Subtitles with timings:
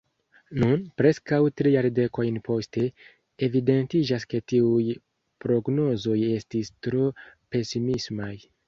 [0.61, 2.85] Nun, preskaŭ tri jardekojn poste,
[3.49, 4.89] evidentiĝas ke tiuj
[5.47, 8.35] prognozoj estis tro pesimismaj.